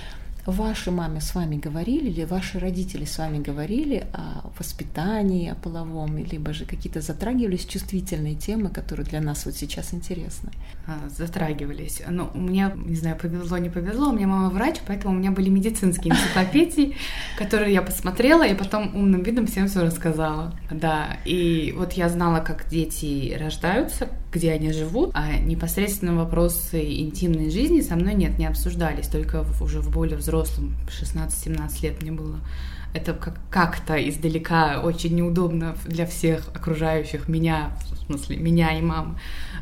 [0.47, 6.19] Ваши мамы с вами говорили или ваши родители с вами говорили о воспитании, о половом,
[6.19, 10.51] либо же какие-то затрагивались чувствительные темы, которые для нас вот сейчас интересны?
[10.87, 12.03] А, затрагивались.
[12.07, 15.31] Ну, у меня, не знаю, повезло, не повезло, у меня мама врач, поэтому у меня
[15.31, 16.95] были медицинские энциклопедии,
[17.39, 20.53] которые я посмотрела и потом умным видом всем все рассказала.
[20.71, 27.51] Да, и вот я знала, как дети рождаются, где они живут, а непосредственно вопросы интимной
[27.51, 32.41] жизни со мной нет, не обсуждались, только уже в более взрослом, 16-17 лет мне было.
[32.93, 39.19] Это как- как-то издалека очень неудобно для всех окружающих меня, в смысле, меня и мамы.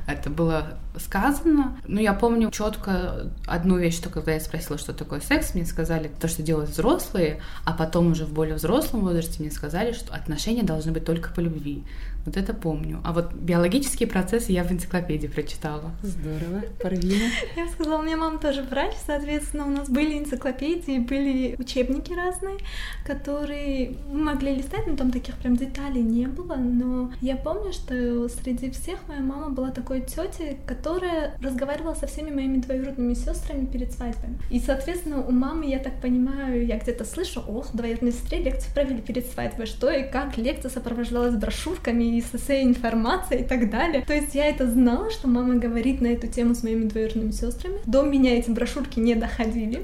[0.06, 1.78] Это было сказано.
[1.86, 6.10] Но я помню четко одну вещь, что когда я спросила, что такое секс, мне сказали
[6.20, 10.62] то, что делают взрослые, а потом уже в более взрослом возрасте мне сказали, что отношения
[10.62, 11.84] должны быть только по любви.
[12.24, 13.00] Вот это помню.
[13.04, 15.90] А вот биологические процессы я в энциклопедии прочитала.
[16.02, 16.62] Здорово.
[16.80, 17.24] Парвина?
[17.56, 22.58] Я сказала, у меня мама тоже врач, соответственно, у нас были энциклопедии, были учебники разные,
[23.04, 26.54] которые мы могли листать, но там таких прям деталей не было.
[26.54, 32.30] Но я помню, что среди всех моя мама была такой тетей, которая разговаривала со всеми
[32.30, 34.30] моими двоюродными сестрами перед свадьбой.
[34.50, 39.00] И, соответственно, у мамы, я так понимаю, я где-то слышу, ох, двоюродной сестре лекцию провели
[39.00, 44.04] перед свадьбой, что и как лекция сопровождалась брошюрками и со всей информацией и так далее.
[44.06, 47.76] То есть я это знала, что мама говорит на эту тему с моими двоюродными сестрами.
[47.86, 49.82] До меня эти брошюрки не доходили.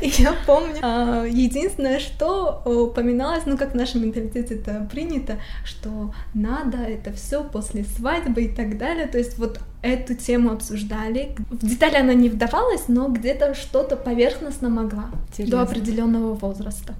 [0.00, 6.12] И я помню, а, единственное, что упоминалось, ну как в нашем менталитете это принято, что
[6.34, 9.06] надо это все после свадьбы и так далее.
[9.06, 11.34] То есть вот эту тему обсуждали.
[11.50, 15.56] В детали она не вдавалась, но где-то что-то поверхностно могла Интересно.
[15.56, 16.94] до определенного возраста.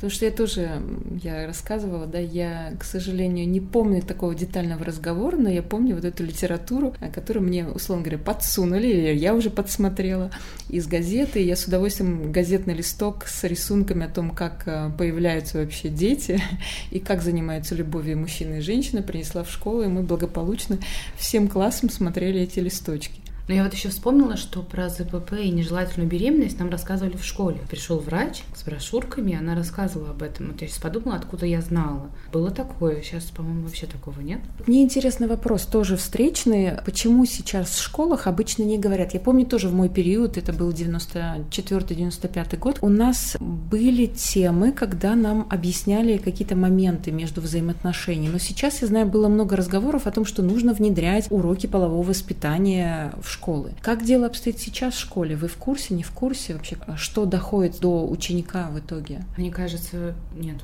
[0.00, 0.82] Потому что я тоже,
[1.22, 6.06] я рассказывала, да, я, к сожалению, не помню такого детального разговора, но я помню вот
[6.06, 10.30] эту литературу, которую мне, условно говоря, подсунули, или я уже подсмотрела
[10.70, 15.90] из газеты, я с удовольствием газетный листок с рисунками о том, как э, появляются вообще
[15.90, 16.40] дети,
[16.90, 20.78] и как занимаются любовью мужчины и женщины, принесла в школу, и мы благополучно
[21.18, 23.19] всем классом смотрели эти листочки.
[23.48, 27.58] Но я вот еще вспомнила, что про ЗПП и нежелательную беременность нам рассказывали в школе.
[27.68, 30.48] Пришел врач с брошюрками, она рассказывала об этом.
[30.48, 32.10] Вот я сейчас подумала, откуда я знала.
[32.32, 34.40] Было такое, сейчас, по-моему, вообще такого нет.
[34.66, 36.72] Мне интересный вопрос, тоже встречный.
[36.84, 39.14] Почему сейчас в школах обычно не говорят?
[39.14, 45.14] Я помню тоже в мой период, это был 94-95 год, у нас были темы, когда
[45.14, 48.32] нам объясняли какие-то моменты между взаимоотношениями.
[48.32, 53.12] Но сейчас, я знаю, было много разговоров о том, что нужно внедрять уроки полового воспитания
[53.20, 53.72] в школы.
[53.80, 55.36] Как дело обстоит сейчас в школе?
[55.36, 56.76] Вы в курсе, не в курсе вообще?
[56.96, 59.24] Что доходит до ученика в итоге?
[59.36, 60.58] Мне кажется, нет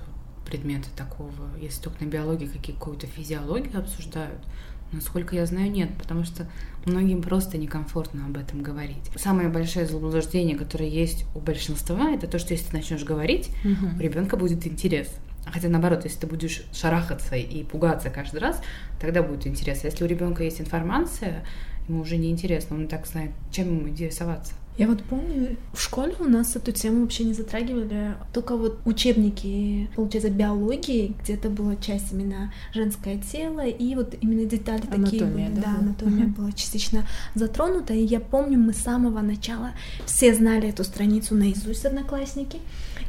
[0.46, 1.32] предмета такого.
[1.60, 4.40] Если только на биологии какую-то физиологию обсуждают,
[4.92, 6.46] Насколько я знаю, нет, потому что
[6.84, 9.10] многим просто некомфортно об этом говорить.
[9.16, 13.96] Самое большое заблуждение, которое есть у большинства, это то, что если ты начнешь говорить, угу.
[13.96, 15.08] у ребенка будет интерес.
[15.46, 18.60] Хотя наоборот, если ты будешь шарахаться и пугаться каждый раз,
[19.00, 19.84] тогда будет интерес.
[19.84, 21.44] А если у ребенка есть информация,
[21.88, 24.54] ему уже не интересно, он так знает, чем ему интересоваться.
[24.78, 29.88] Я вот помню, в школе у нас эту тему вообще не затрагивали, только вот учебники,
[29.96, 35.50] получается, биологии, где-то была часть именно женское тело, и вот именно детали анатомия, такие.
[35.50, 36.42] Да, да анатомия угу.
[36.42, 39.70] была частично затронута, и я помню, мы с самого начала
[40.04, 42.58] все знали эту страницу наизусть, одноклассники,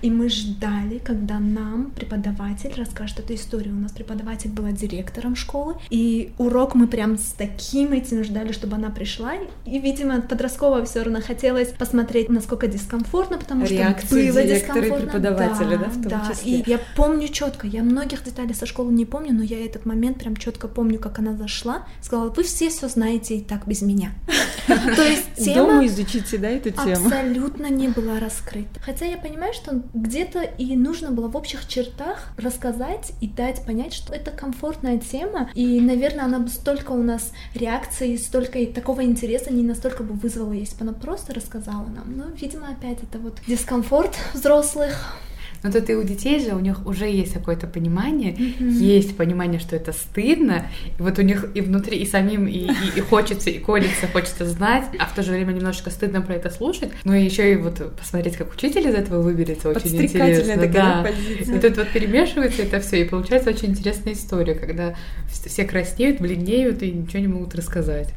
[0.01, 3.75] И мы ждали, когда нам преподаватель расскажет эту историю.
[3.75, 8.75] У нас преподаватель была директором школы, и урок мы прям с таким этим ждали, чтобы
[8.75, 9.33] она пришла.
[9.65, 14.95] И, видимо, подросткового все равно хотелось посмотреть, насколько дискомфортно, потому Реакции что было дискомфортно.
[14.95, 16.27] и преподавателя, да, в том да.
[16.31, 16.51] числе.
[16.51, 20.19] И я помню четко, я многих деталей со школы не помню, но я этот момент
[20.19, 24.12] прям четко помню, как она зашла, сказала, вы все все знаете и так без меня.
[24.67, 27.07] То есть тема Дома изучите, да, эту тему?
[27.07, 28.79] абсолютно не была раскрыта.
[28.81, 33.93] Хотя я понимаю, что где-то и нужно было в общих чертах рассказать и дать понять,
[33.93, 39.04] что это комфортная тема, и, наверное, она бы столько у нас реакций, столько и такого
[39.04, 42.15] интереса не настолько бы вызвала, если бы она просто рассказала нам.
[42.15, 45.17] Но, видимо, опять это вот дискомфорт взрослых,
[45.63, 49.76] Но тут и у детей же, у них уже есть какое-то понимание, есть понимание, что
[49.76, 50.67] это стыдно,
[50.98, 54.46] и вот у них и внутри, и самим, и, и, и хочется, и колется, хочется
[54.46, 57.96] знать, а в то же время немножечко стыдно про это слушать, но еще и вот
[57.96, 60.54] посмотреть, как учитель из этого выберется, очень интересно.
[60.56, 61.04] такая да.
[61.04, 61.58] позиция.
[61.58, 64.96] И тут вот перемешивается это все, и получается очень интересная история, когда
[65.28, 68.13] все краснеют, бледнеют и ничего не могут рассказать.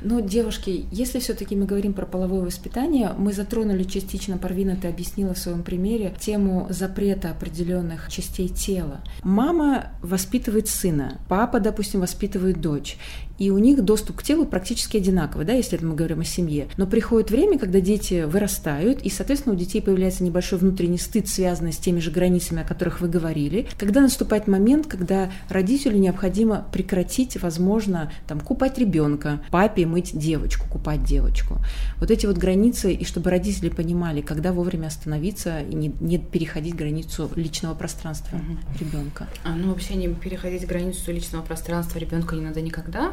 [0.00, 5.34] Но, девушки, если все-таки мы говорим про половое воспитание, мы затронули частично, Парвина, ты объяснила
[5.34, 9.00] в своем примере, тему запрета определенных частей тела.
[9.22, 12.98] Мама воспитывает сына, папа, допустим, воспитывает дочь.
[13.38, 16.68] И у них доступ к телу практически одинаковый, да, если это мы говорим о семье.
[16.76, 21.72] Но приходит время, когда дети вырастают, и, соответственно, у детей появляется небольшой внутренний стыд, связанный
[21.72, 23.68] с теми же границами, о которых вы говорили.
[23.78, 31.04] Когда наступает момент, когда родителю необходимо прекратить, возможно, там, купать ребенка, папе мыть девочку, купать
[31.04, 31.58] девочку.
[31.98, 36.74] Вот эти вот границы, и чтобы родители понимали, когда вовремя остановиться и не, не переходить
[36.74, 38.40] границу личного пространства
[38.78, 39.26] ребенка.
[39.44, 43.12] А, ну, вообще не переходить границу личного пространства ребенка не надо никогда.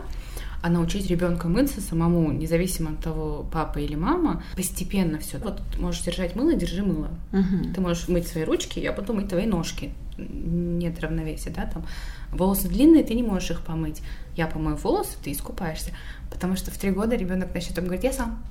[0.62, 5.38] А научить ребенка мыться самому, независимо от того, папа или мама, постепенно все.
[5.40, 7.10] Вот можешь держать мыло, держи мыло.
[7.34, 7.74] Мгм.
[7.74, 9.92] Ты можешь мыть свои ручки, я буду мыть твои ножки.
[10.18, 11.86] Нет равновесия, да, там.
[12.32, 14.02] Волосы длинные, ты не можешь их помыть.
[14.36, 15.92] Я помою волосы, ты искупаешься.
[16.30, 18.44] Потому что в три года ребенок начнет он говорит, я сам.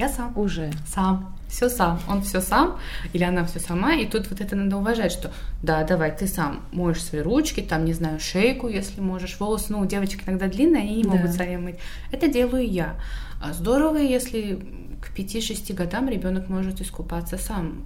[0.00, 0.32] Я сам.
[0.34, 0.72] Уже.
[0.86, 1.36] Сам.
[1.46, 2.00] Все сам.
[2.08, 2.78] Он все сам,
[3.12, 3.92] или она все сама.
[3.94, 5.30] И тут вот это надо уважать, что
[5.62, 9.66] да, давай, ты сам моешь свои ручки, там, не знаю, шейку, если можешь, волосы.
[9.72, 11.10] Ну, у девочек иногда длинные, они не Да.
[11.10, 11.76] могут сами мыть.
[12.12, 12.94] Это делаю я.
[13.42, 14.60] А здорово, если
[15.02, 17.84] к 5-6 годам ребенок может искупаться сам,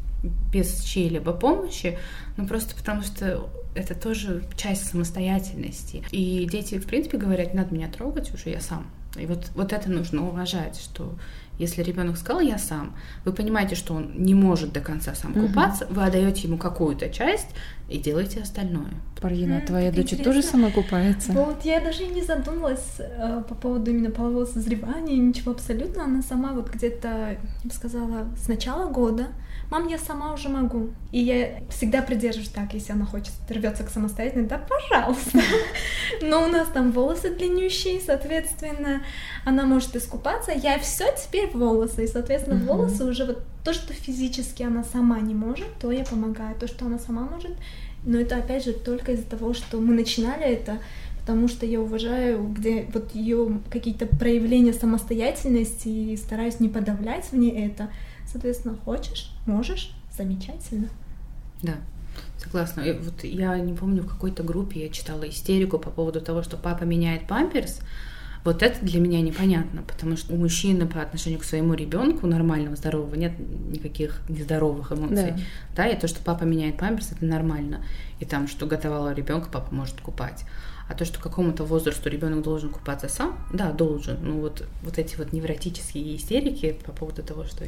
[0.53, 1.98] без чьей-либо помощи,
[2.37, 6.05] ну просто потому что это тоже часть самостоятельности.
[6.12, 8.87] И дети, в принципе, говорят, не надо меня трогать уже, я сам.
[9.16, 11.14] И вот, вот это нужно уважать, что
[11.59, 15.49] если ребенок сказал я сам, вы понимаете, что он не может до конца сам Мгм.
[15.49, 17.49] купаться, вы отдаете ему какую-то часть
[17.88, 18.90] и делаете остальное.
[19.21, 21.33] Парина, М, твоя дочь тоже сама купается?
[21.33, 26.05] Вот я даже и не задумалась э, по поводу именно полового созревания, ничего абсолютно.
[26.05, 29.29] Она сама вот где-то, я бы сказала, с начала года.
[29.74, 30.90] Мам, я сама уже могу.
[31.10, 35.40] И я всегда придерживаюсь так, если она хочет, рвется к самостоятельной, да, пожалуйста.
[36.22, 39.02] Но у нас там волосы длиннющие, соответственно,
[39.44, 40.52] она может искупаться.
[40.52, 42.66] Я все теперь волосы, и, соответственно, Мгм.
[42.66, 46.54] волосы уже вот то, что физически она сама не может, то я помогаю.
[46.54, 47.56] То, что она сама может,
[48.04, 50.78] но это опять же только из-за того, что мы начинали это,
[51.18, 57.37] потому что я уважаю, где вот ее какие-то проявления самостоятельности и стараюсь не подавлять в
[57.37, 57.88] ней это.
[58.35, 60.88] Соответственно, хочешь, можешь, замечательно.
[61.62, 61.75] Да,
[62.37, 62.81] согласна.
[62.81, 66.57] И вот я не помню, в какой-то группе я читала истерику по поводу того, что
[66.57, 67.79] папа меняет памперс.
[68.42, 72.75] Вот это для меня непонятно, потому что у мужчины по отношению к своему ребенку нормального,
[72.75, 75.14] здорового, нет никаких нездоровых эмоций.
[75.14, 75.37] Да.
[75.77, 75.87] Да.
[75.87, 77.85] и то, что папа меняет памперс, это нормально.
[78.18, 80.44] И там, что готовала ребенка, папа может купать.
[80.87, 84.18] А то, что какому-то возрасту ребенок должен купаться сам, да, должен.
[84.20, 87.64] Ну вот, вот эти вот невротические истерики по поводу того, что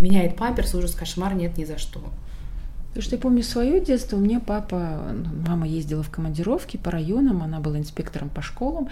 [0.00, 2.00] меняет памперс, ужас, кошмар, нет ни за что.
[2.88, 6.90] Потому что я помню свое детство, у меня папа, ну, мама ездила в командировки по
[6.90, 8.88] районам, она была инспектором по школам,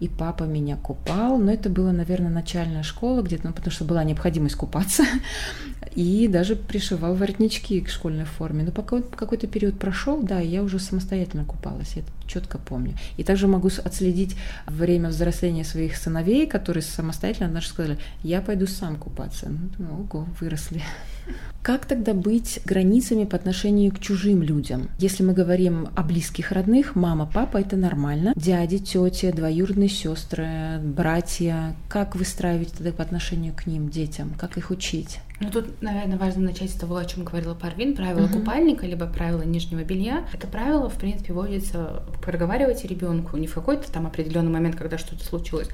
[0.00, 4.04] и папа меня купал, но это была, наверное, начальная школа где-то, ну, потому что была
[4.04, 5.04] необходимость купаться,
[5.94, 8.64] и даже пришивал воротнички к школьной форме.
[8.64, 12.94] Но пока какой-то период прошел, да, я уже самостоятельно купалась, я это четко помню.
[13.16, 18.96] И также могу отследить время взросления своих сыновей, которые самостоятельно однажды сказали, я пойду сам
[18.96, 19.50] купаться.
[19.78, 20.82] Ну, ого, выросли.
[21.62, 24.88] Как тогда быть границами по отношению к чужим людям?
[24.98, 28.32] Если мы говорим о близких родных, мама, папа, это нормально.
[28.36, 31.74] Дяди, тети, двоюродные сестры, братья.
[31.88, 34.34] Как выстраивать тогда по отношению к ним, детям?
[34.38, 35.20] Как их учить?
[35.40, 37.94] Ну, тут, наверное, важно начать с того, о чем говорила Парвин.
[37.94, 38.40] Правило Мгм.
[38.40, 40.24] купальника, либо правило нижнего белья.
[40.32, 45.24] Это правило, в принципе, вводится, проговаривайте ребенку не в какой-то там определенный момент, когда что-то
[45.24, 45.68] случилось,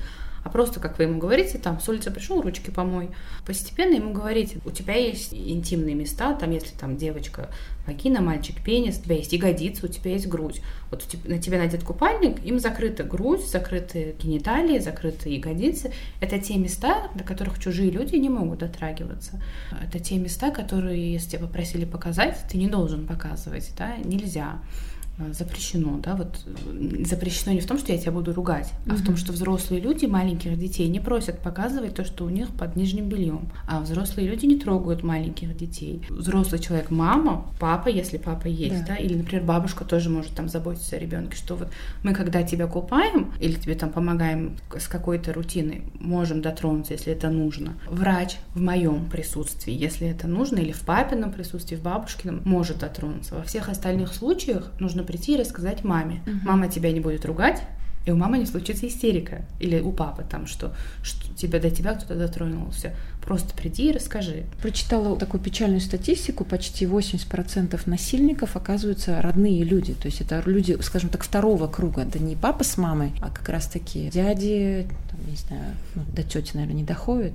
[0.44, 3.10] а просто, как вы ему говорите, там, с улицы пришел, ручки помой.
[3.46, 7.48] Постепенно ему говорите, у тебя есть интимные места, там, если там девочка
[7.86, 10.60] вагина, мальчик пенис, у тебя есть ягодицы, у тебя есть грудь.
[10.90, 15.92] Вот на тебя надет купальник, им закрыта грудь, закрыты гениталии, закрыты ягодицы.
[16.20, 19.42] Это те места, до которых чужие люди не могут дотрагиваться.
[19.82, 24.60] Это те места, которые, если тебя попросили показать, ты не должен показывать, да, нельзя.
[25.18, 26.40] Э, запрещено, да, вот
[27.06, 30.06] запрещено не в том, что я тебя буду ругать, а в том, что взрослые люди
[30.06, 34.46] маленьких детей не просят показывать то, что у них под нижним бельем, а взрослые люди
[34.46, 36.02] не трогают маленьких детей.
[36.08, 40.48] Взрослый человек, мама, папа, если папа есть, да, да или, например, бабушка тоже может там
[40.48, 41.68] заботиться о ребенке, что вот
[42.02, 47.28] мы, когда тебя купаем или тебе там помогаем с какой-то рутиной, можем дотронуться, если это
[47.28, 47.74] нужно.
[47.90, 53.34] Врач в моем присутствии, если это нужно, или в папином присутствии, в бабушкином, может дотронуться.
[53.34, 56.22] Во всех остальных случаях нужно нужно прийти и рассказать маме.
[56.26, 56.36] Угу.
[56.44, 57.62] Мама тебя не будет ругать,
[58.06, 59.42] и у мамы не случится истерика.
[59.60, 62.94] Или у папы там, что, что тебя до тебя кто-то дотронулся.
[63.24, 64.44] Просто приди и расскажи.
[64.60, 66.44] Прочитала такую печальную статистику.
[66.44, 69.94] Почти 80% насильников оказываются родные люди.
[69.94, 72.02] То есть это люди, скажем так, второго круга.
[72.02, 76.22] Это не папа с мамой, а как раз таки дяди, там, не знаю, ну, до
[76.22, 77.32] тети, наверное, не доходят.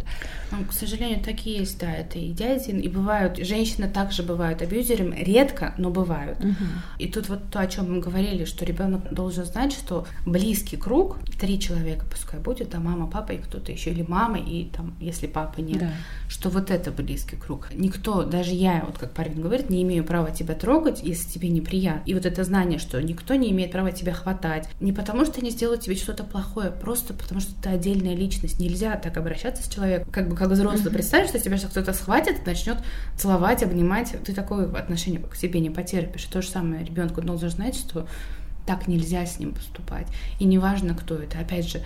[0.51, 1.91] Ну, к сожалению, такие есть, да.
[1.91, 5.23] Это и дяди, и бывают, женщины также бывают абьюзерами.
[5.23, 6.39] Редко, но бывают.
[6.39, 6.65] Угу.
[6.99, 11.17] И тут вот то, о чем мы говорили, что ребенок должен знать, что близкий круг,
[11.39, 15.27] три человека пускай будет, а мама, папа и кто-то еще, или мама, и там, если
[15.27, 15.91] папы да.
[16.27, 17.69] что вот это близкий круг.
[17.73, 22.03] Никто, даже я, вот как Парвин говорит, не имею права тебя трогать, если тебе неприятно.
[22.05, 25.49] И вот это знание, что никто не имеет права тебя хватать, не потому что они
[25.49, 28.59] сделают тебе что-то плохое, просто потому что ты отдельная личность.
[28.59, 30.91] Нельзя так обращаться с человеком, как бы как взрослый.
[30.91, 32.77] Представь, что тебя сейчас кто-то схватит, начнет
[33.17, 36.25] целовать, обнимать, ты такое отношение к себе не потерпишь.
[36.25, 38.07] То же самое ребенку должен знать, что
[38.67, 40.07] так нельзя с ним поступать.
[40.39, 41.39] И неважно, кто это.
[41.39, 41.81] Опять же,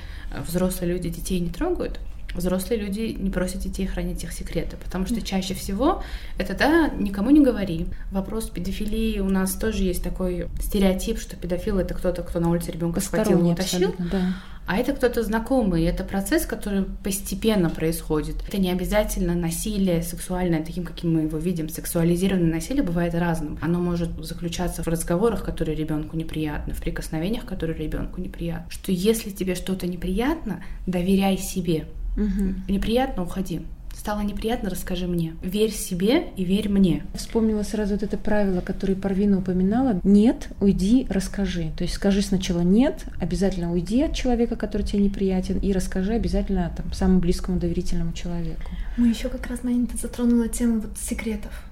[0.48, 2.00] взрослые люди детей не трогают,
[2.36, 6.04] взрослые люди не просят детей хранить их секреты, потому что чаще всего
[6.38, 7.88] это, да, никому не говори.
[8.12, 12.72] Вопрос педофилии у нас тоже есть такой стереотип, что педофил это кто-то, кто на улице
[12.72, 13.96] ребенка схватил и утащил.
[14.12, 14.34] Да.
[14.68, 18.36] А это кто-то знакомый, это процесс, который постепенно происходит.
[18.48, 21.68] Это не обязательно насилие сексуальное, таким, каким мы его видим.
[21.68, 23.58] Сексуализированное насилие бывает разным.
[23.62, 28.70] Оно может заключаться в разговорах, которые ребенку неприятны, в прикосновениях, которые ребенку неприятны.
[28.70, 31.88] Что если тебе что-то неприятно, доверяй себе.
[32.18, 32.72] Угу.
[32.74, 33.62] Неприятно, уходи.
[33.96, 35.36] Стало неприятно, расскажи мне.
[35.44, 37.04] Верь себе и верь мне.
[37.14, 40.00] Вспомнила сразу вот это правило, которое Парвина упоминала.
[40.04, 41.72] Нет, уйди, расскажи.
[41.78, 46.74] То есть скажи сначала нет, обязательно уйди от человека, который тебе неприятен, и расскажи обязательно
[46.76, 48.72] там, самому близкому доверительному человеку.
[48.98, 51.64] Мы еще как раз, Марина, затронула тему вот секретов.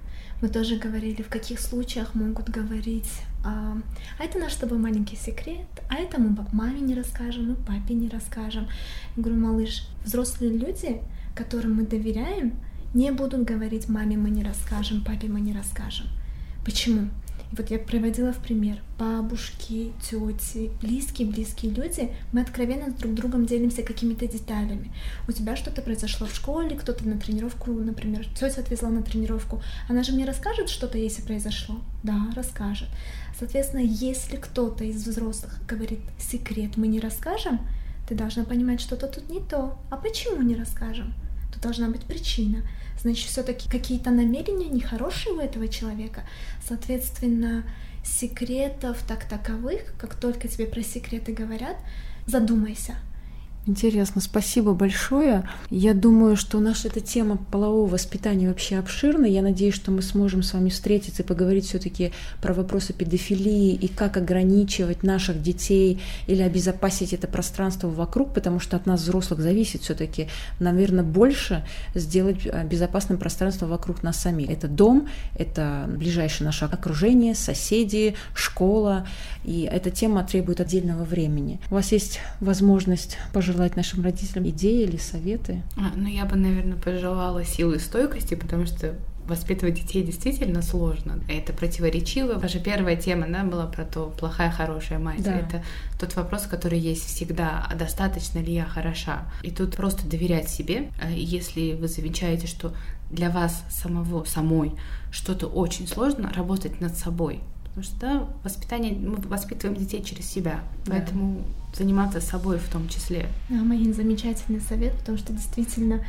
[0.42, 3.10] Мы тоже говорили, в каких случаях могут говорить
[3.44, 3.78] а,
[4.18, 7.94] а это наш с тобой маленький секрет, а это мы маме не расскажем, мы папе
[7.94, 8.68] не расскажем.
[9.16, 11.02] Я говорю, малыш, взрослые люди,
[11.36, 12.54] которым мы доверяем,
[12.94, 16.08] не будут говорить маме мы не расскажем, папе мы не расскажем.
[16.66, 17.10] Почему?
[17.52, 24.28] Вот я приводила в пример бабушки, тети, близкие-близкие люди, мы откровенно друг другом делимся какими-то
[24.28, 24.94] деталями.
[25.28, 30.04] У тебя что-то произошло в школе, кто-то на тренировку, например, тетя отвезла на тренировку, она
[30.04, 31.82] же мне расскажет что-то, если произошло?
[32.04, 32.88] Да, расскажет.
[33.38, 37.62] Соответственно, если кто-то из взрослых говорит секрет, мы не расскажем,
[38.08, 39.78] ты должна понимать, что-то тут не то.
[39.90, 41.14] А почему не расскажем?
[41.52, 42.64] Тут должна быть причина.
[43.02, 46.24] Значит, все-таки какие-то намерения нехорошие у этого человека.
[46.66, 47.64] Соответственно,
[48.04, 51.78] секретов так таковых, как только тебе про секреты говорят,
[52.26, 52.96] задумайся,
[53.70, 55.48] Интересно, спасибо большое.
[55.70, 59.28] Я думаю, что наша эта тема полового воспитания вообще обширна.
[59.28, 62.12] Я надеюсь, что мы сможем с вами встретиться и поговорить все-таки
[62.42, 68.76] про вопросы педофилии и как ограничивать наших детей или обезопасить это пространство вокруг, потому что
[68.76, 71.64] от нас, взрослых, зависит все-таки, наверное, больше
[71.94, 74.50] сделать э, безопасным пространство вокруг нас самих.
[74.50, 75.08] Это дом,
[75.38, 79.06] это ближайшее наше окружение, соседи, школа,
[79.44, 81.60] и эта тема требует отдельного времени.
[81.70, 85.64] У вас есть возможность пожелать пожелать нашим родителям идеи или советы?
[85.76, 88.96] А, ну, я бы, наверное, пожелала силы и стойкости, потому что
[89.28, 91.20] воспитывать детей действительно сложно.
[91.28, 92.40] Это противоречиво.
[92.40, 95.24] Ваша первая тема да, была про то, плохая, хорошая мать.
[95.24, 95.36] Да.
[95.36, 95.64] Это
[96.00, 99.30] тот вопрос, который есть всегда, а достаточно ли я хороша?
[99.44, 100.90] И тут просто доверять себе.
[101.02, 102.74] А если вы замечаете, что
[103.12, 104.72] для вас самого, самой
[105.12, 107.42] что-то очень сложно, работать над собой.
[107.74, 110.62] Потому что воспитание, мы воспитываем детей через себя.
[110.86, 110.94] Да.
[110.94, 111.44] Поэтому
[111.74, 113.28] заниматься собой в том числе.
[113.50, 116.04] Да, Марин, замечательный совет, потому что действительно,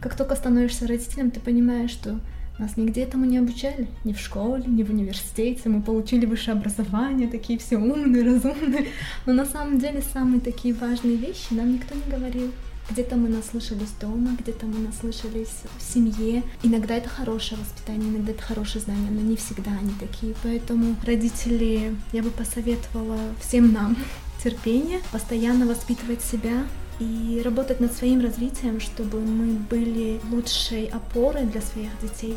[0.00, 2.18] как только становишься родителем, ты понимаешь, что
[2.58, 5.68] нас нигде этому не обучали, ни в школе, ни в университете.
[5.68, 8.88] Мы получили высшее образование, такие все умные, разумные.
[9.26, 12.52] Но на самом деле самые такие важные вещи нам никто не говорил.
[12.90, 16.42] Где-то мы наслышались дома, где-то мы наслышались в семье.
[16.62, 20.34] Иногда это хорошее воспитание, иногда это хорошее знание, но не всегда они такие.
[20.42, 23.96] Поэтому родители, я бы посоветовала всем нам
[24.42, 26.64] терпение, постоянно воспитывать себя,
[27.00, 32.36] и работать над своим развитием, чтобы мы были лучшей опорой для своих детей.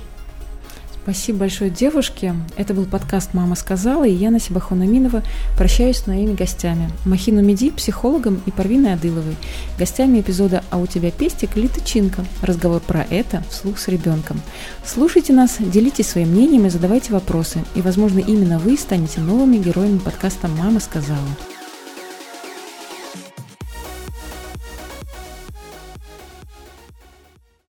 [1.08, 2.36] Спасибо большое, девушки.
[2.58, 5.24] Это был подкаст «Мама сказала» и я, Насиба Хунаминова,
[5.58, 6.90] прощаюсь с моими гостями.
[7.06, 9.38] Махину Меди, психологом и Парвиной Адыловой.
[9.80, 12.26] Гостями эпизода «А у тебя пестик» Лита Чинка.
[12.42, 14.42] Разговор про это вслух с ребенком.
[14.86, 17.64] Слушайте нас, делитесь своим мнением и задавайте вопросы.
[17.74, 21.30] И, возможно, именно вы станете новыми героями подкаста «Мама сказала».